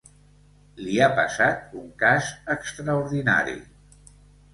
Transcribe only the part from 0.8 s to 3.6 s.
Li ha passat un cas extraordinari.